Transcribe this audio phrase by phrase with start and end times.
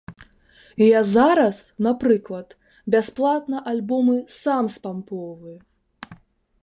[0.81, 2.57] Я зараз, напрыклад,
[2.95, 5.59] бясплатна альбомы сам спампоўваю.